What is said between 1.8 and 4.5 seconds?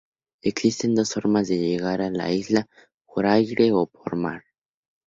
a la Isla, por aire o por mar.